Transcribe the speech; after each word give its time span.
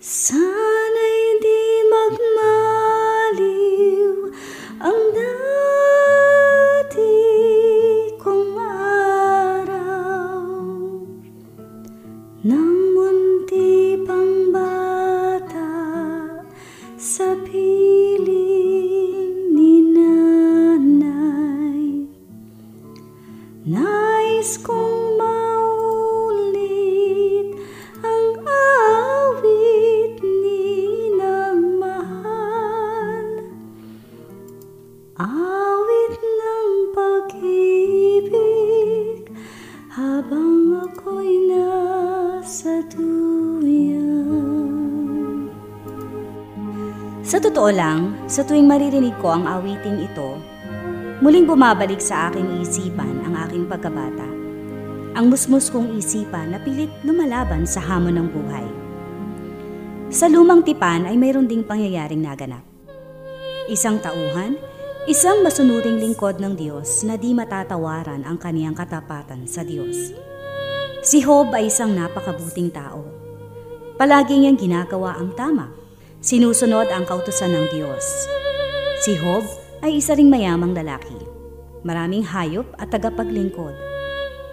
Sana'y 0.00 0.59
totoo 47.60 47.76
lang, 47.76 48.16
sa 48.24 48.40
tuwing 48.40 48.64
maririnig 48.64 49.12
ko 49.20 49.36
ang 49.36 49.44
awiting 49.44 50.00
ito, 50.00 50.40
Muling 51.20 51.44
bumabalik 51.44 52.00
sa 52.00 52.32
aking 52.32 52.64
isipan 52.64 53.20
ang 53.20 53.36
aking 53.44 53.68
pagkabata. 53.68 54.24
Ang 55.12 55.28
musmus 55.28 55.68
kong 55.68 55.92
isipan 55.92 56.56
na 56.56 56.58
pilit 56.64 56.88
lumalaban 57.04 57.68
sa 57.68 57.84
hamon 57.84 58.16
ng 58.16 58.28
buhay. 58.32 58.64
Sa 60.08 60.32
lumang 60.32 60.64
tipan 60.64 61.04
ay 61.04 61.20
mayroon 61.20 61.44
ding 61.44 61.60
pangyayaring 61.60 62.24
naganap. 62.24 62.64
Isang 63.68 64.00
tauhan, 64.00 64.56
isang 65.04 65.44
masunuring 65.44 66.00
lingkod 66.00 66.40
ng 66.40 66.56
Diyos 66.56 67.04
na 67.04 67.20
di 67.20 67.36
matatawaran 67.36 68.24
ang 68.24 68.40
kaniyang 68.40 68.72
katapatan 68.72 69.44
sa 69.44 69.60
Diyos. 69.60 70.16
Si 71.04 71.20
Job 71.20 71.52
ay 71.52 71.68
isang 71.68 71.92
napakabuting 71.92 72.72
tao. 72.72 73.04
Palagi 74.00 74.40
niyang 74.40 74.56
ginagawa 74.56 75.20
ang 75.20 75.36
tama. 75.36 75.79
Sinusunod 76.20 76.92
ang 76.92 77.08
kautusan 77.08 77.48
ng 77.48 77.66
Diyos. 77.72 78.04
Si 79.00 79.16
Job 79.16 79.40
ay 79.80 80.04
isa 80.04 80.12
ring 80.12 80.28
mayamang 80.28 80.76
lalaki. 80.76 81.16
Maraming 81.80 82.20
hayop 82.28 82.68
at 82.76 82.92
tagapaglingkod. 82.92 83.72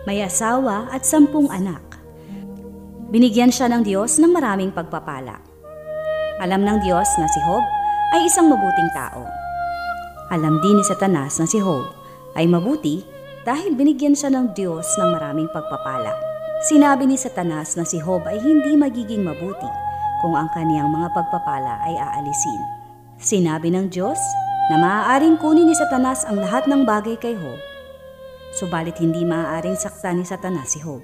May 0.08 0.24
asawa 0.24 0.88
at 0.96 1.04
sampung 1.04 1.52
anak. 1.52 1.84
Binigyan 3.12 3.52
siya 3.52 3.68
ng 3.68 3.84
Diyos 3.84 4.16
ng 4.16 4.32
maraming 4.32 4.72
pagpapala. 4.72 5.44
Alam 6.40 6.64
ng 6.64 6.88
Diyos 6.88 7.12
na 7.20 7.28
si 7.28 7.40
Job 7.44 7.64
ay 8.16 8.32
isang 8.32 8.48
mabuting 8.48 8.88
tao. 8.96 9.28
Alam 10.32 10.64
din 10.64 10.80
ni 10.80 10.88
Satanas 10.88 11.36
na 11.36 11.52
si 11.52 11.60
Job 11.60 11.84
ay 12.40 12.48
mabuti 12.48 13.04
dahil 13.44 13.76
binigyan 13.76 14.16
siya 14.16 14.32
ng 14.32 14.56
Diyos 14.56 14.88
ng 14.96 15.20
maraming 15.20 15.52
pagpapala. 15.52 16.16
Sinabi 16.64 17.12
ni 17.12 17.20
Satanas 17.20 17.76
na 17.76 17.84
si 17.84 18.00
Job 18.00 18.24
ay 18.24 18.40
hindi 18.40 18.80
magiging 18.80 19.28
mabuti 19.28 19.87
kung 20.22 20.34
ang 20.34 20.50
kaniyang 20.54 20.90
mga 20.90 21.14
pagpapala 21.14 21.82
ay 21.86 21.96
aalisin. 21.98 22.62
Sinabi 23.18 23.74
ng 23.74 23.90
Diyos 23.90 24.18
na 24.70 24.78
maaaring 24.78 25.42
kunin 25.42 25.66
ni 25.66 25.74
Satanas 25.74 26.28
ang 26.28 26.38
lahat 26.38 26.70
ng 26.70 26.86
bagay 26.86 27.18
kay 27.18 27.34
Job, 27.34 27.60
subalit 28.54 28.98
hindi 29.02 29.26
maaaring 29.26 29.78
saktan 29.78 30.22
ni 30.22 30.26
Satanas 30.26 30.76
si 30.76 30.80
Job. 30.84 31.02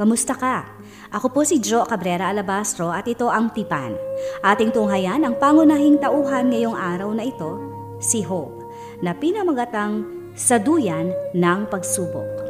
Kamusta 0.00 0.32
ka? 0.32 0.64
Ako 1.12 1.28
po 1.28 1.44
si 1.44 1.60
Jo 1.60 1.84
Cabrera 1.84 2.32
Alabastro 2.32 2.88
at 2.88 3.04
ito 3.04 3.28
ang 3.28 3.52
Tipan. 3.52 3.92
Ating 4.40 4.72
tunghayan 4.72 5.20
ang 5.20 5.36
pangunahing 5.36 6.00
tauhan 6.00 6.48
ngayong 6.48 6.72
araw 6.72 7.12
na 7.12 7.28
ito, 7.28 7.60
si 8.00 8.24
Job, 8.24 8.64
na 9.04 9.12
pinamagatang 9.12 10.08
sa 10.32 10.56
duyan 10.56 11.12
ng 11.36 11.68
pagsubok. 11.68 12.49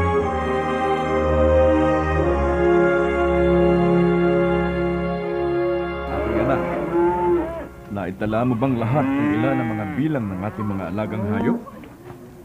naitala 8.21 8.45
mo 8.45 8.53
bang 8.53 8.77
lahat 8.77 9.01
kung 9.01 9.29
ilan 9.33 9.55
ang 9.57 9.69
mga 9.73 9.85
bilang 9.97 10.25
ng 10.29 10.41
ating 10.45 10.67
mga 10.69 10.83
alagang 10.93 11.25
hayop? 11.25 11.59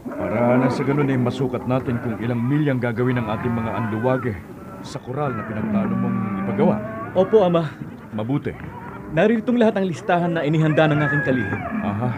Para 0.09 0.57
na 0.57 0.73
sa 0.73 0.81
ganun 0.81 1.05
ay 1.05 1.21
masukat 1.21 1.69
natin 1.69 2.01
kung 2.01 2.17
ilang 2.17 2.41
milyang 2.41 2.81
gagawin 2.81 3.21
ng 3.21 3.29
ating 3.29 3.53
mga 3.53 3.71
anluwage 3.77 4.33
sa 4.81 4.97
koral 4.97 5.37
na 5.37 5.45
pinagplano 5.45 5.93
mong 5.93 6.17
ipagawa. 6.41 6.75
Opo, 7.13 7.45
Ama. 7.45 7.69
Mabuti. 8.09 8.57
Naritong 9.13 9.61
lahat 9.61 9.77
ang 9.77 9.85
listahan 9.85 10.33
na 10.33 10.41
inihanda 10.41 10.89
ng 10.89 10.97
aking 10.97 11.23
kalihim. 11.29 11.61
Aha, 11.85 12.09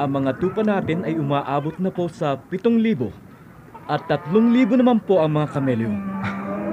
Ang 0.00 0.10
mga 0.16 0.30
tupa 0.40 0.64
natin 0.64 1.04
ay 1.04 1.12
umaabot 1.12 1.76
na 1.84 1.92
po 1.92 2.08
sa 2.08 2.40
7,000 2.48 3.12
at 3.92 4.08
3,000 4.08 4.80
naman 4.80 5.04
po 5.04 5.20
ang 5.20 5.36
mga 5.36 5.52
kamelyo. 5.52 5.92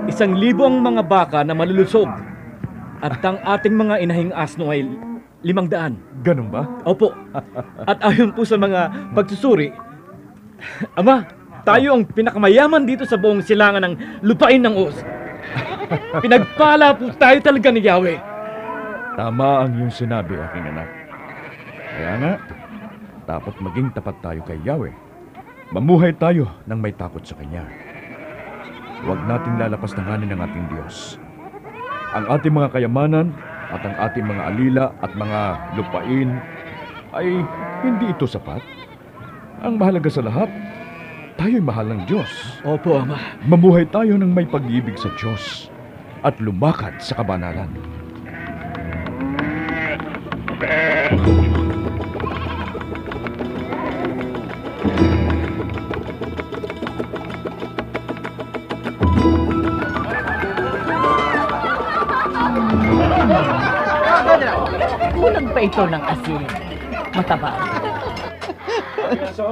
Isang 0.08 0.40
libo 0.40 0.64
ang 0.64 0.80
mga 0.80 1.04
baka 1.04 1.44
na 1.44 1.52
malulusog 1.52 2.08
at 3.04 3.20
ang 3.28 3.44
ating 3.44 3.76
mga 3.76 4.00
inahing 4.08 4.32
asno 4.32 4.72
ay 4.72 4.88
limang 5.42 5.72
daan. 5.72 5.96
ganun 6.22 6.52
ba? 6.52 6.68
Opo. 6.84 7.16
At 7.88 8.04
ayon 8.04 8.36
po 8.36 8.44
sa 8.44 8.60
mga 8.60 9.12
pagsusuri, 9.16 9.72
Ama, 11.00 11.24
tayo 11.64 11.96
ang 11.96 12.04
pinakamayaman 12.04 12.84
dito 12.84 13.08
sa 13.08 13.16
buong 13.16 13.40
silangan 13.44 13.84
ng 13.84 13.96
lupain 14.24 14.60
ng 14.60 14.76
Uz. 14.76 14.96
Pinagpala 16.20 16.94
po 16.94 17.10
tayo 17.16 17.40
talaga 17.40 17.72
ni 17.72 17.82
Yahweh. 17.84 18.20
Tama 19.16 19.66
ang 19.66 19.72
iyong 19.76 19.92
sinabi, 19.92 20.36
aking 20.36 20.66
anak. 20.68 20.90
Kaya 21.96 22.14
nga, 22.20 22.34
dapat 23.28 23.56
maging 23.60 23.90
tapat 23.96 24.16
tayo 24.24 24.42
kay 24.48 24.60
Yahweh. 24.64 24.96
Mamuhay 25.76 26.16
tayo 26.18 26.50
nang 26.66 26.82
may 26.82 26.96
takot 26.96 27.22
sa 27.24 27.38
Kanya. 27.38 27.68
Huwag 29.06 29.22
nating 29.28 29.56
lalapas 29.60 29.96
ng 29.96 30.06
hanin 30.08 30.30
ng 30.34 30.42
ating 30.44 30.66
Diyos. 30.76 31.16
Ang 32.12 32.26
ating 32.26 32.52
mga 32.52 32.74
kayamanan 32.74 33.32
at 33.70 33.82
ang 33.86 33.96
ating 33.98 34.26
mga 34.26 34.44
alila 34.50 34.86
at 35.02 35.12
mga 35.14 35.42
lupain 35.78 36.30
ay 37.14 37.28
hindi 37.86 38.06
ito 38.10 38.26
sapat. 38.26 38.62
Ang 39.62 39.78
mahalaga 39.78 40.10
sa 40.10 40.24
lahat, 40.24 40.50
tayo'y 41.36 41.64
mahal 41.64 41.88
ng 41.92 42.02
Diyos. 42.08 42.30
Opo, 42.64 43.00
Ama. 43.00 43.18
Mamuhay 43.46 43.86
tayo 43.90 44.16
ng 44.18 44.32
may 44.32 44.48
pag-ibig 44.48 44.98
sa 44.98 45.12
Diyos 45.20 45.70
at 46.24 46.36
lumakad 46.42 46.98
sa 47.00 47.20
kabanalan. 47.20 47.70
Kulang 65.20 65.52
pa 65.52 65.60
ito 65.60 65.84
ng 65.84 66.04
asin. 66.08 66.44
Mataba. 67.12 67.52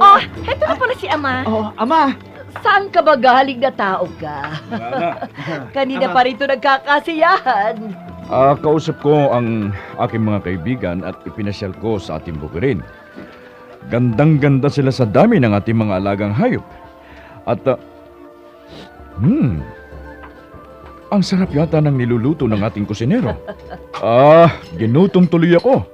Oh, 0.00 0.18
heto 0.48 0.64
na 0.64 0.74
pala 0.80 0.94
si 0.96 1.06
Ama. 1.12 1.34
Oh, 1.44 1.68
ama! 1.76 2.16
Saan 2.64 2.88
ka 2.88 3.04
ba 3.04 3.20
galing 3.20 3.60
na 3.60 3.68
tao 3.68 4.08
ka? 4.16 4.56
Kanina 5.76 6.08
pa 6.08 6.24
rito 6.24 6.48
nagkakasiyahan. 6.48 7.76
Ah, 8.32 8.56
kausap 8.56 9.00
ko 9.04 9.28
ang 9.28 9.76
aking 10.00 10.24
mga 10.24 10.40
kaibigan 10.44 10.96
at 11.04 11.20
ipinasyal 11.28 11.76
ko 11.84 12.00
sa 12.00 12.16
ating 12.16 12.40
bukirin. 12.40 12.80
Gandang-ganda 13.92 14.72
sila 14.72 14.88
sa 14.88 15.04
dami 15.04 15.36
ng 15.36 15.52
ating 15.52 15.76
mga 15.76 16.00
alagang 16.00 16.32
hayop. 16.32 16.64
At, 17.44 17.60
ah, 17.68 17.80
hmm, 19.20 19.60
ang 21.08 21.24
sarap 21.24 21.48
yata 21.52 21.80
ng 21.80 21.96
niluluto 21.96 22.44
ng 22.44 22.60
ating 22.60 22.84
kusinero. 22.84 23.32
Ah, 23.98 24.52
ginutom 24.76 25.24
tuloy 25.24 25.56
ako. 25.56 25.84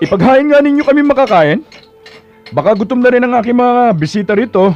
Ipaghain 0.00 0.48
nga 0.52 0.60
ninyo 0.60 0.84
kami 0.84 1.00
makakain. 1.04 1.60
Baka 2.52 2.76
gutom 2.76 3.00
na 3.02 3.12
rin 3.12 3.24
ang 3.24 3.34
aking 3.36 3.56
mga 3.56 3.96
bisita 3.96 4.32
rito. 4.32 4.72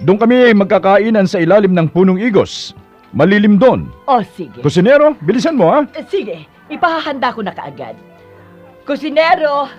Doon 0.00 0.20
kami 0.20 0.52
magkakainan 0.52 1.24
sa 1.24 1.40
ilalim 1.40 1.72
ng 1.72 1.88
punong 1.88 2.20
igos. 2.20 2.76
Malilim 3.16 3.56
doon. 3.56 3.88
Oh, 4.04 4.20
sige. 4.36 4.60
Kusinero, 4.60 5.16
bilisan 5.24 5.56
mo 5.56 5.72
ha. 5.72 5.88
Sige, 6.12 6.44
ipahahanda 6.68 7.32
ko 7.32 7.40
na 7.40 7.56
kaagad. 7.56 7.96
Kusinero, 8.84 9.72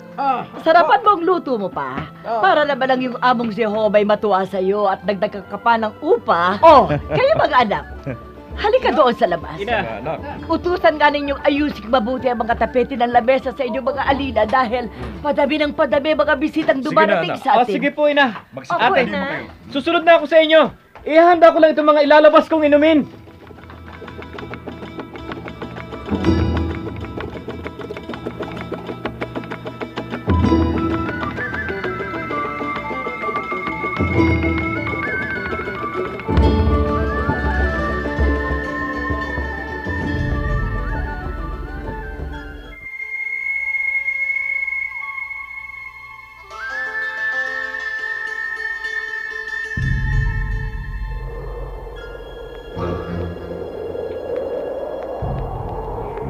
Sarapan 0.65 1.05
mo 1.05 1.09
ang 1.13 1.23
luto 1.23 1.53
mo 1.61 1.69
pa. 1.69 2.09
Para 2.25 2.65
naman 2.65 2.89
lang 2.89 3.01
yung 3.05 3.17
among 3.21 3.53
Jehovah 3.53 4.01
ay 4.01 4.05
matuwa 4.09 4.41
sa 4.49 4.57
iyo 4.57 4.89
at 4.89 5.05
dagdagan 5.05 5.45
ka 5.45 5.61
pa 5.61 5.77
ng 5.77 5.93
upa. 6.01 6.57
Oh, 6.65 6.89
kayo 6.89 7.33
mga 7.37 7.57
anak. 7.61 7.85
Halika 8.57 8.89
doon 8.89 9.13
sa 9.13 9.25
labas. 9.25 9.53
Ina, 9.55 10.01
Anak. 10.01 10.17
Utusan 10.47 10.97
nga 10.97 11.07
ninyong 11.07 11.41
ayusin 11.41 11.87
mabuti 11.87 12.25
ang 12.25 12.41
mga 12.41 12.57
tapete 12.57 12.97
ng 12.97 13.13
lamesa 13.13 13.53
sa 13.53 13.61
inyong 13.61 13.85
mga 13.85 14.03
alila 14.03 14.43
dahil 14.43 14.89
padami 15.21 15.55
ng 15.57 15.71
padami 15.71 16.17
mga 16.17 16.35
bisitang 16.35 16.81
dumarating 16.81 17.37
sa 17.37 17.53
Ah, 17.53 17.61
atin. 17.61 17.77
sige 17.77 17.93
po, 17.93 18.09
ina. 18.09 18.41
Opo, 18.49 18.73
Ate, 18.73 19.05
ina. 19.05 19.45
susunod 19.69 20.01
na 20.01 20.17
ako 20.17 20.25
sa 20.25 20.41
inyo. 20.41 20.73
Ihanda 21.03 21.53
ko 21.53 21.57
lang 21.57 21.71
itong 21.71 21.87
mga 21.87 22.03
ilalabas 22.03 22.45
kong 22.45 22.65
inumin. 22.65 23.05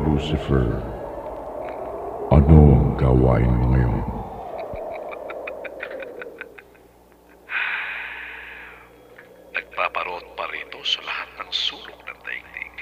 Lucifer, 0.08 0.64
ano 2.32 2.60
ang 2.80 2.96
gawain 2.96 3.52
mo 3.60 3.76
ngayon? 3.76 4.08
Nagpaparot 9.52 10.24
pa 10.40 10.48
rito 10.48 10.80
sa 10.88 11.04
lahat 11.04 11.30
ng 11.44 11.52
sulok 11.52 12.00
ng 12.08 12.20
daigdig. 12.24 12.78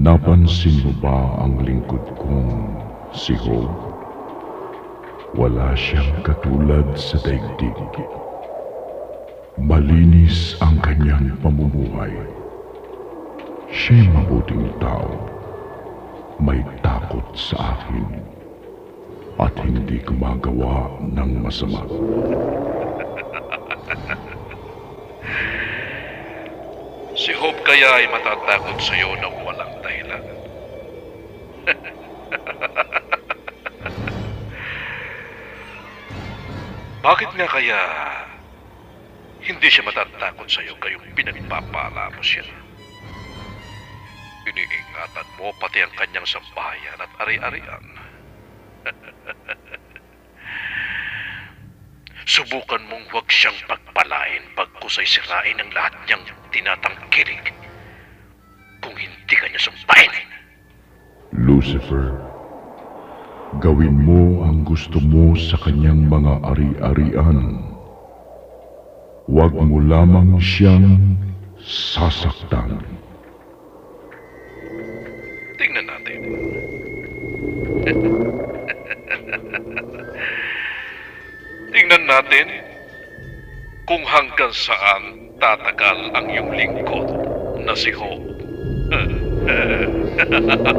Napansin 0.08 0.80
mo 0.80 0.92
ba 1.04 1.44
ang 1.44 1.60
lingkod 1.60 2.16
kong 2.16 2.72
si 3.12 3.36
Job? 3.44 3.68
Wala 5.36 5.76
siyang 5.76 6.24
katulad 6.24 6.96
sa 6.96 7.20
daigdig. 7.20 7.76
Malinis 9.60 10.56
ang 10.64 10.80
kanyang 10.80 11.36
pamumuhay. 11.44 12.39
Siya'y 13.70 14.10
mabuting 14.10 14.66
tao. 14.82 15.14
May 16.42 16.58
takot 16.82 17.22
sa 17.38 17.78
akin. 17.78 18.26
At 19.38 19.54
hindi 19.62 20.02
gumagawa 20.02 20.98
ng 21.00 21.30
masama. 21.40 21.86
Si 27.20 27.36
Hope 27.36 27.60
kaya 27.68 28.00
ay 28.00 28.08
matatakot 28.08 28.80
sa 28.80 28.96
iyo 28.96 29.12
ng 29.12 29.44
walang 29.44 29.76
dahilan. 29.84 30.24
Bakit 37.04 37.28
nga 37.36 37.44
kaya 37.44 37.76
hindi 39.44 39.68
siya 39.68 39.84
matatakot 39.84 40.48
sa 40.48 40.64
iyo 40.64 40.72
kayong 40.80 41.12
pinagpapala 41.12 42.08
mo 42.16 42.24
siya? 42.24 42.40
Iniingatan 44.50 45.28
mo 45.38 45.54
pati 45.62 45.78
ang 45.78 45.94
kanyang 45.94 46.26
sambahayan 46.26 46.98
at 46.98 47.12
ari-arian. 47.22 47.84
Subukan 52.34 52.82
mong 52.90 53.06
huwag 53.14 53.30
siyang 53.30 53.54
pagpalain 53.70 54.42
pagkus 54.58 54.98
ay 54.98 55.06
sirain 55.06 55.58
ang 55.62 55.70
lahat 55.70 55.94
niyang 56.06 56.26
tinatangkilik. 56.50 57.46
Kung 58.82 58.96
hindi 58.98 59.34
ka 59.38 59.46
niya 59.46 59.62
sumpain. 59.62 60.10
Lucifer, 61.30 62.18
gawin 63.62 64.02
mo 64.02 64.42
ang 64.50 64.66
gusto 64.66 64.98
mo 64.98 65.38
sa 65.38 65.62
kanyang 65.62 66.10
mga 66.10 66.42
ari-arian. 66.54 67.38
Huwag 69.30 69.54
mo 69.54 69.78
lamang 69.78 70.42
siyang 70.42 71.14
sasaktan. 71.62 72.82
Tingnan 81.74 82.04
natin. 82.10 82.46
Kung 83.86 84.02
hanggang 84.06 84.52
saan 84.54 85.30
tatagal 85.42 86.14
ang 86.14 86.30
iyong 86.30 86.54
lingkod 86.54 87.10
na 87.62 87.74
si 87.74 87.90
Hope. 87.90 88.22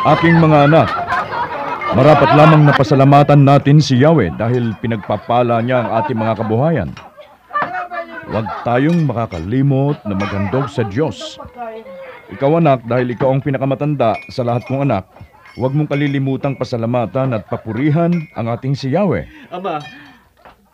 Aking 0.00 0.40
mga 0.40 0.58
anak, 0.70 0.88
marapat 1.92 2.30
lamang 2.32 2.62
na 2.64 2.72
pasalamatan 2.72 3.40
natin 3.44 3.78
si 3.84 4.00
Yahweh 4.00 4.32
dahil 4.34 4.72
pinagpapala 4.80 5.60
niya 5.60 5.84
ang 5.84 5.88
ating 6.00 6.16
mga 6.16 6.34
kabuhayan. 6.40 6.90
Huwag 8.30 8.46
tayong 8.62 9.10
makakalimot 9.10 9.98
na 10.06 10.14
maghandog 10.14 10.70
sa 10.70 10.86
Diyos. 10.86 11.36
Ikaw 12.30 12.62
anak, 12.62 12.86
dahil 12.86 13.10
ikaw 13.10 13.34
ang 13.34 13.42
pinakamatanda 13.42 14.14
sa 14.30 14.46
lahat 14.46 14.62
kong 14.70 14.86
anak, 14.86 15.04
huwag 15.58 15.74
mong 15.74 15.90
kalilimutang 15.90 16.54
pasalamatan 16.54 17.34
at 17.34 17.50
papurihan 17.50 18.14
ang 18.38 18.46
ating 18.54 18.78
si 18.78 18.94
Yahweh. 18.94 19.26
Ama, 19.50 19.82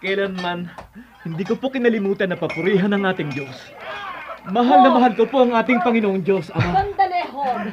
kailanman 0.05 0.69
hindi 1.26 1.43
ko 1.43 1.58
po 1.58 1.75
kinalimutan 1.75 2.31
na 2.31 2.38
papurihan 2.38 2.95
ang 2.95 3.02
ating 3.02 3.35
Diyos. 3.35 3.75
Mahal 4.47 4.78
na 4.87 4.90
mahal 4.95 5.12
ko 5.18 5.26
po 5.26 5.42
ang 5.42 5.59
ating 5.59 5.83
Panginoong 5.83 6.23
Diyos, 6.23 6.54
Ama. 6.54 6.86
Hon. 7.47 7.71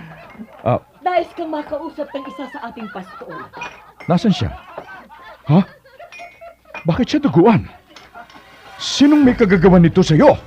Ah, 0.61 0.79
Nais 1.01 1.29
kang 1.33 1.49
makausap 1.49 2.05
ng 2.13 2.23
isa 2.29 2.45
sa 2.53 2.59
ating 2.69 2.85
pastor. 2.93 3.33
nasan 4.05 4.29
siya? 4.29 4.53
Ha? 5.49 5.65
Bakit 6.85 7.05
siya 7.09 7.19
duguan? 7.25 7.65
Sinong 8.77 9.25
may 9.25 9.33
kagagawan 9.33 9.81
nito 9.81 10.05
sa 10.05 10.13
iyo? 10.13 10.37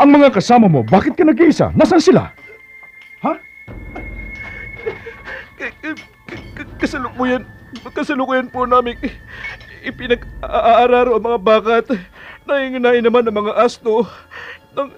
Ang 0.00 0.16
mga 0.18 0.32
kasama 0.34 0.66
mo, 0.66 0.80
bakit 0.82 1.14
ka 1.14 1.22
nag-iisa? 1.22 1.70
Nasaan 1.76 2.02
sila? 2.02 2.32
Ha? 3.22 3.32
kasalukuyan, 6.80 7.46
kasalukuyan 7.94 8.50
po 8.50 8.66
namin 8.66 8.98
ipinag-aararo 9.86 11.18
ang 11.18 11.24
mga 11.26 11.38
bakat. 11.38 11.86
Nahinginain 12.48 13.02
naman 13.04 13.26
ang 13.28 13.36
mga 13.46 13.54
asto. 13.58 14.06
Nang, 14.74 14.90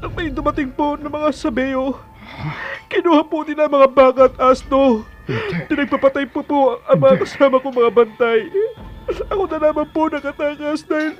nang 0.00 0.12
may 0.12 0.28
dumating 0.28 0.72
po 0.72 0.96
ng 1.00 1.08
mga 1.08 1.28
sabeyo, 1.32 1.96
kinuha 2.90 3.22
po 3.26 3.42
nila 3.42 3.66
ang 3.66 3.74
mga 3.74 3.88
bakat 3.92 4.32
asto. 4.38 5.04
Pinagpapatay 5.70 6.28
po 6.28 6.44
po 6.44 6.58
ang 6.84 7.00
mga 7.00 7.24
kasama 7.24 7.60
ko 7.60 7.72
mga 7.72 7.92
bantay. 7.94 8.52
Ako 9.28 9.44
na 9.48 9.58
naman 9.60 9.88
po 9.92 10.08
nakatakas 10.08 10.84
dahil 10.88 11.12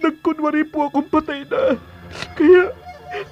nagkunwari 0.00 0.64
po 0.68 0.88
akong 0.88 1.08
patay 1.08 1.44
na. 1.48 1.76
Kaya 2.36 2.72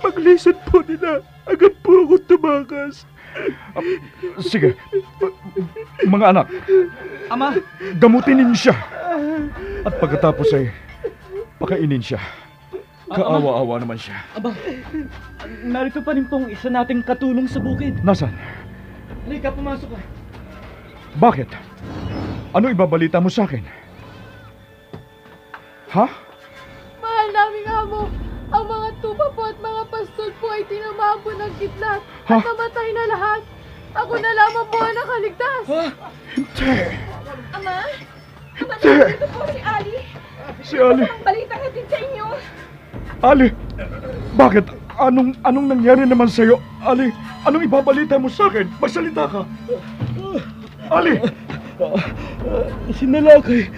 paglisan 0.00 0.56
po 0.68 0.80
nila, 0.84 1.20
agad 1.44 1.72
po 1.84 2.04
ako 2.04 2.14
tumakas. 2.24 3.04
Sige. 4.40 4.74
Mga 6.08 6.26
anak, 6.32 6.46
Ama, 7.28 7.60
gamutin 8.00 8.40
ninyo 8.40 8.56
siya. 8.56 8.76
At 9.84 10.00
pagkatapos 10.00 10.48
ay 10.56 10.72
pakainin 11.60 12.00
siya. 12.00 12.20
Kaawa-awa 13.08 13.80
naman 13.80 13.96
siya. 13.96 14.20
aba, 14.36 14.52
narito 15.64 16.04
pa 16.04 16.12
rin 16.12 16.28
pong 16.28 16.52
isa 16.52 16.68
nating 16.68 17.00
katulong 17.00 17.48
sa 17.48 17.56
bukid. 17.56 18.04
Nasaan? 18.04 18.36
Halika, 19.24 19.48
pumasok 19.48 19.88
ka. 19.88 20.00
Bakit? 21.16 21.48
Ano 22.52 22.68
ibabalita 22.68 23.16
mo 23.16 23.32
sa 23.32 23.48
akin? 23.48 23.64
Ha? 25.88 26.06
Mahal 27.00 27.28
naming 27.32 27.66
amo, 27.66 28.02
ang 28.50 28.64
mga 28.64 28.88
tupa 29.00 29.26
po 29.32 29.42
at 29.46 29.56
mga 29.56 29.82
pastol 29.88 30.30
po 30.36 30.46
ay 30.48 30.64
tinamaan 30.64 31.18
po 31.20 31.32
ng 31.32 31.52
kidlat 31.56 32.00
Ha? 32.28 32.36
at 32.36 32.44
namatay 32.44 32.88
na 32.92 33.04
lahat. 33.08 33.40
Ako 33.96 34.20
na 34.20 34.30
lamang 34.30 34.66
po 34.68 34.76
ang 34.78 34.92
nakaligtas. 34.94 35.62
Hindi. 36.36 36.72
Ama? 37.56 37.76
Ama, 38.60 38.74
nandito 38.76 39.26
po 39.32 39.40
si 39.48 39.60
Ali. 39.64 39.96
Si 40.60 40.76
Ali. 40.76 41.08
Balita 41.24 41.54
natin 41.56 41.84
sa 41.88 41.98
inyo. 41.98 42.26
Ali, 43.18 43.50
bakit? 44.38 44.70
Anong 44.98 45.34
anong 45.46 45.70
nangyari 45.70 46.06
naman 46.06 46.30
sa'yo? 46.30 46.58
Ali, 46.82 47.10
anong 47.46 47.66
ibabalita 47.66 48.18
mo 48.18 48.30
sa 48.30 48.46
akin? 48.50 48.66
Magsalita 48.78 49.26
ka. 49.26 49.42
Ali! 50.90 51.22
Sinalakay 52.90 53.70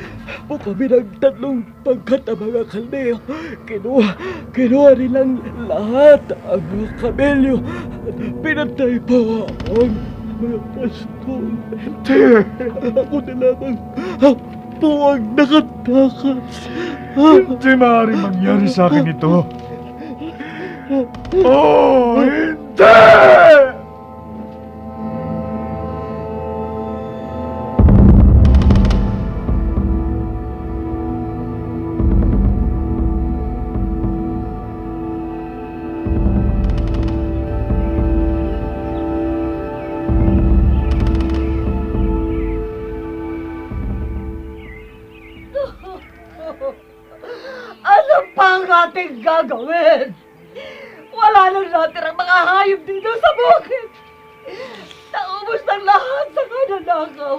po 0.48 0.56
kami 0.56 0.88
ng 0.88 1.08
tatlong 1.20 1.60
pangkat 1.84 2.24
ang 2.24 2.40
mga 2.40 2.62
kaldeo. 2.72 3.16
Kinuha, 3.68 4.10
kinuha 4.56 4.90
nilang 4.96 5.44
lahat 5.68 6.24
ang 6.48 6.64
mga 6.72 6.88
kabelyo. 7.00 7.56
Pinatay 8.40 8.96
pa 9.04 9.20
ang 9.76 9.92
mga 10.40 10.58
pastol. 10.72 11.44
Hindi! 11.76 12.20
Ako 12.96 13.16
na 13.24 13.34
lamang 13.36 13.76
po 14.80 15.12
ang 15.12 15.36
nakatakas. 15.36 16.40
Hindi 17.14 17.70
maaari 17.76 18.14
mangyari 18.16 18.66
sa 18.66 18.88
akin 18.88 19.04
ito. 19.06 19.34
Oh, 21.46 22.18
hindi! 22.18 23.69
Ang 49.00 49.08
ating 49.08 49.24
gagawin? 49.24 50.12
Wala 51.10 51.40
nang 51.52 51.68
natin 51.72 52.02
ang 52.04 52.16
mga 52.20 52.36
hayop 52.44 52.80
dito 52.84 53.10
sa 53.16 53.30
bukid. 53.32 53.88
Naubos 55.10 55.62
ng 55.64 55.84
lahat 55.88 56.26
sa 56.36 56.42
kananakaw. 56.44 57.38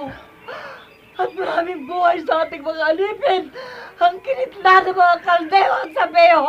At 1.22 1.30
maraming 1.38 1.86
buhay 1.86 2.18
sa 2.26 2.46
ating 2.46 2.66
mga 2.66 2.82
alipin. 2.82 3.44
Ang 4.02 4.16
kinitla 4.26 4.74
ng 4.90 4.98
mga 4.98 5.18
kaldeo 5.22 5.74
at 5.86 5.92
sabeo. 5.94 6.44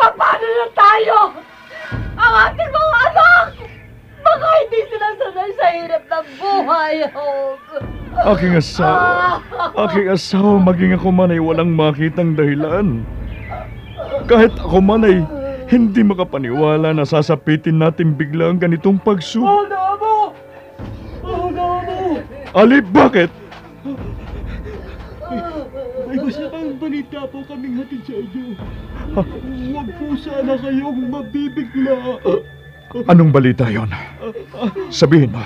Paano 0.00 0.46
na 0.48 0.68
tayo? 0.72 1.16
Ang 2.16 2.32
ating 2.50 2.70
mga 2.72 2.96
anak! 3.12 3.48
Baka 4.26 4.48
hindi 4.64 4.80
sila 4.90 5.08
sanay 5.20 5.50
sa 5.54 5.66
hirap 5.70 6.04
ng 6.08 6.28
buhay. 6.40 6.94
Hog. 7.14 7.60
Aking 8.16 8.56
asawa, 8.56 9.44
aking 9.86 10.08
asawa, 10.08 10.56
maging 10.56 10.96
ako 10.96 11.12
man 11.12 11.30
ay 11.30 11.38
walang 11.38 11.76
makitang 11.76 12.32
dahilan. 12.32 13.04
Kahit 14.26 14.58
ako 14.58 14.78
man 14.82 15.06
ay 15.06 15.22
hindi 15.70 16.02
makapaniwala 16.02 16.94
na 16.94 17.06
sasapitin 17.06 17.78
natin 17.82 18.14
bigla 18.14 18.50
ang 18.54 18.58
ganitong 18.58 18.98
pagsu... 18.98 19.42
Oh, 19.42 19.66
Namo! 19.66 20.34
Oh, 21.26 21.46
Namo! 21.50 22.22
Ali, 22.54 22.82
bakit? 22.82 23.30
May 26.06 26.18
masamang 26.22 26.78
balita 26.78 27.26
po 27.26 27.42
kaming 27.46 27.82
hatid 27.82 28.02
sa 28.06 28.14
inyo. 28.14 28.46
Huwag 29.74 29.88
po 29.98 30.06
sana 30.18 30.54
kayong 30.54 31.00
mabibigla. 31.10 32.22
Anong 33.10 33.34
balita 33.34 33.66
yon? 33.66 33.90
Sabihin 34.94 35.34
mo. 35.34 35.42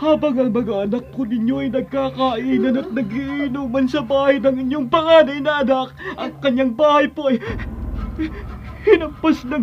Ha- 0.00 0.08
habang 0.08 0.32
ang 0.34 0.48
mga 0.48 0.88
anak 0.88 1.04
po 1.12 1.28
ninyo 1.28 1.60
ay 1.60 1.68
nagkakainan 1.70 2.72
at 2.74 2.88
nagiinuman 2.88 3.84
sa 3.84 4.00
bahay 4.00 4.40
ng 4.40 4.56
inyong 4.58 4.88
panganay 4.88 5.38
na 5.38 5.60
anak, 5.60 5.92
ang 6.16 6.32
kanyang 6.40 6.72
bahay 6.72 7.04
po 7.04 7.28
ay 7.28 7.36
hinampas 8.82 9.44
ng 9.44 9.60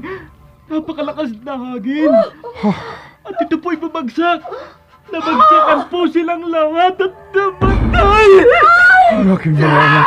napakalakas 0.67 1.33
na 1.41 1.57
hangin. 1.57 2.13
At 3.25 3.33
ito 3.39 3.57
po'y 3.57 3.81
bumagsak. 3.81 4.45
Nabagsakan 5.07 5.79
po 5.89 6.05
silang 6.05 6.45
lahat 6.45 7.01
at 7.01 7.13
namatay. 7.33 8.29
Ang 9.09 9.29
aking 9.33 9.55
mga 9.55 9.73
anak. 9.73 10.05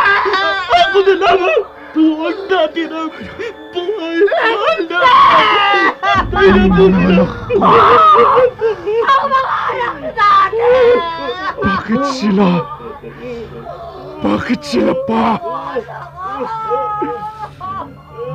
Ako 0.70 0.98
na 1.00 1.14
lamang 1.16 1.58
tuwag 1.90 2.38
natin 2.46 2.88
ang 2.92 3.10
buhay. 3.72 4.16
Mahal 4.22 4.78
na. 4.86 4.98
Patay 5.98 6.46
na 6.48 6.64
po 6.68 6.84
Ang 6.84 6.92
mga 6.92 7.02
sila. 7.02 7.18
anak 7.18 7.30
ko. 7.42 7.56
Ang 9.00 9.26
mga 9.26 9.56
anak 9.80 10.12
natin! 10.12 11.70
Bakit 11.90 12.06
sila? 12.22 12.50
Bakit 14.22 14.60
sila 14.62 14.94
pa? 15.10 15.42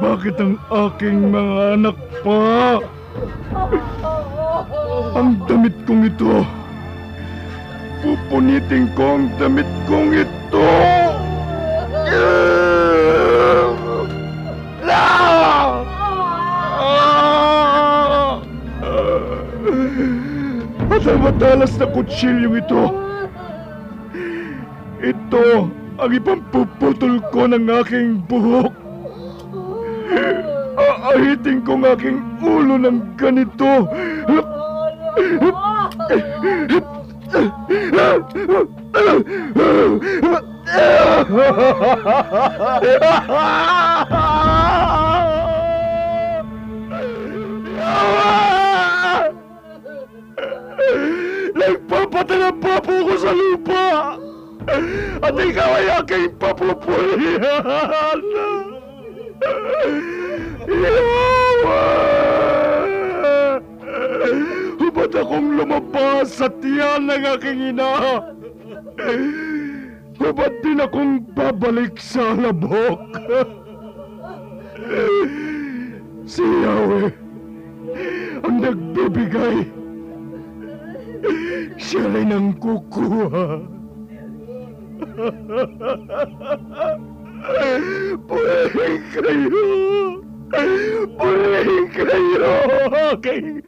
Bakit 0.04 0.36
ang 0.44 0.60
aking 0.68 1.32
mga 1.32 1.80
anak 1.80 1.96
pa? 2.20 2.84
Ang 5.16 5.40
damit 5.48 5.72
kong 5.88 6.04
ito. 6.04 6.44
Pupunitin 8.04 8.92
ko 8.92 9.24
ang 9.24 9.32
damit 9.40 9.72
kong 9.88 10.12
ito. 10.12 10.68
At 20.92 21.04
ang 21.08 21.24
matalas 21.24 21.72
na 21.80 21.88
kutsilyong 21.88 22.60
ito. 22.60 23.05
Ito 25.26 25.66
ang 25.98 26.12
ipampuputol 26.14 27.18
ko 27.34 27.50
ng 27.50 27.66
aking 27.82 28.22
buhok. 28.30 28.70
Aahitin 30.78 31.66
ko 31.66 31.82
ang 31.82 31.98
aking 31.98 32.22
ulo 32.46 32.78
ng 32.78 33.18
ganito. 33.18 33.90
Nagpapatalapa 51.58 52.74
po 52.78 52.94
ko 53.10 53.14
sa 53.18 53.32
lupa! 53.34 54.15
At 55.22 55.36
ikaw 55.36 55.72
ay 55.80 55.88
aking 56.04 56.36
papupulihan! 56.40 58.20
Yawa! 60.66 61.84
Ba't 64.96 65.12
akong 65.12 65.60
lumabas 65.60 66.40
sa 66.40 66.48
tiyan 66.48 67.12
ng 67.12 67.24
aking 67.36 67.76
ina? 67.76 68.24
Ba't 70.18 70.54
din 70.64 70.80
akong 70.80 71.20
babalik 71.36 72.00
sa 72.00 72.32
labok? 72.32 73.04
Si 76.26 76.42
Yahweh 76.42 77.12
ang 78.40 78.58
nagbibigay. 78.64 79.68
Siya 81.76 82.08
rin 82.10 82.32
ang 82.32 82.56
kukuha. 82.58 83.75
Purihin 88.26 89.04
kayo! 89.12 89.68
Purihin 91.20 91.86
kayo! 91.92 92.52
Aking 93.12 93.60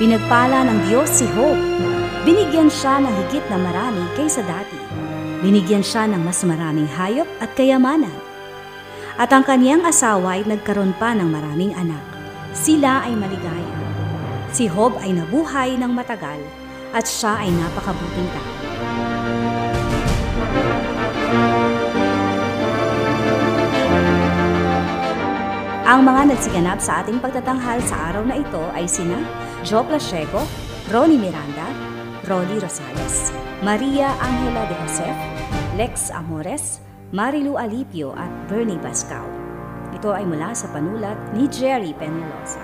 Pinagpala 0.00 0.64
ng 0.64 0.88
Diyos 0.88 1.12
si 1.12 1.28
Hope. 1.36 1.89
Binigyan 2.30 2.70
siya 2.70 3.02
ng 3.02 3.10
higit 3.10 3.42
na 3.50 3.58
marami 3.58 4.06
kaysa 4.14 4.46
dati. 4.46 4.78
Binigyan 5.42 5.82
siya 5.82 6.06
ng 6.06 6.22
mas 6.22 6.46
maraming 6.46 6.86
hayop 6.86 7.26
at 7.42 7.50
kayamanan. 7.58 8.14
At 9.18 9.34
ang 9.34 9.42
kaniyang 9.42 9.82
asawa 9.82 10.38
ay 10.38 10.46
nagkaroon 10.46 10.94
pa 10.94 11.10
ng 11.10 11.26
maraming 11.26 11.74
anak. 11.74 11.98
Sila 12.54 13.02
ay 13.02 13.18
maligaya. 13.18 13.74
Si 14.54 14.70
Hob 14.70 14.94
ay 15.02 15.10
nabuhay 15.10 15.74
ng 15.74 15.90
matagal 15.90 16.38
at 16.94 17.02
siya 17.02 17.34
ay 17.34 17.50
napakabuting 17.50 18.28
tao. 18.30 18.54
Ang 25.82 26.06
mga 26.06 26.22
nagsiganap 26.30 26.78
sa 26.78 27.02
ating 27.02 27.18
pagtatanghal 27.18 27.82
sa 27.82 28.14
araw 28.14 28.22
na 28.22 28.38
ito 28.38 28.62
ay 28.70 28.86
sina 28.86 29.18
Joe 29.66 29.82
Plashego, 29.82 30.46
Ronnie 30.94 31.18
Miranda, 31.18 31.89
Rolly 32.30 32.62
Rosales. 32.62 33.34
Maria 33.58 34.14
Angela 34.22 34.62
de 34.70 34.74
Josef, 34.86 35.16
Lex 35.74 36.14
Amores, 36.14 36.78
Marilu 37.10 37.58
Alipio 37.58 38.14
at 38.14 38.30
Bernie 38.46 38.78
Bascao. 38.78 39.26
Ito 39.90 40.14
ay 40.14 40.22
mula 40.30 40.54
sa 40.54 40.70
panulat 40.70 41.18
ni 41.34 41.50
Jerry 41.50 41.90
Penalosa. 41.90 42.62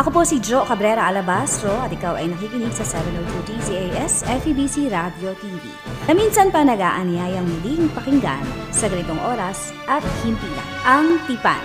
Ako 0.00 0.08
po 0.08 0.24
si 0.24 0.40
Jo 0.40 0.64
Cabrera 0.64 1.12
Alabastro 1.12 1.76
at 1.84 1.92
ikaw 1.92 2.16
ay 2.16 2.32
nakikinig 2.32 2.72
sa 2.72 2.88
702 2.88 3.52
DZAS 3.52 4.24
FEBC 4.24 4.88
Radio 4.88 5.36
TV 5.36 5.60
na 6.08 6.16
minsan 6.16 6.48
pa 6.48 6.64
nag-aanyayang 6.64 7.44
muling 7.44 7.84
pakinggan 7.92 8.42
sa 8.72 8.88
ganitong 8.88 9.20
oras 9.28 9.76
at 9.92 10.00
himpilan 10.24 10.68
ang 10.88 11.20
Tipan. 11.28 11.60